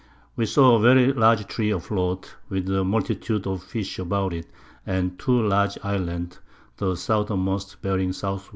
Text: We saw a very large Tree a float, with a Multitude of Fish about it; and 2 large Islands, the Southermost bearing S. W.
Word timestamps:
We 0.35 0.47
saw 0.47 0.73
a 0.73 0.79
very 0.79 1.13
large 1.13 1.45
Tree 1.45 1.69
a 1.69 1.79
float, 1.79 2.33
with 2.49 2.67
a 2.71 2.83
Multitude 2.83 3.45
of 3.45 3.61
Fish 3.61 3.99
about 3.99 4.33
it; 4.33 4.47
and 4.83 5.19
2 5.19 5.45
large 5.47 5.77
Islands, 5.83 6.39
the 6.77 6.95
Southermost 6.95 7.79
bearing 7.83 8.09
S. 8.09 8.21
W. 8.21 8.41